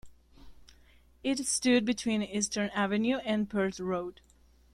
It 1.23 1.45
stood 1.45 1.85
between 1.85 2.23
Eastern 2.23 2.71
Avenue 2.71 3.17
and 3.17 3.47
Perth 3.47 3.79
Road. 3.79 4.19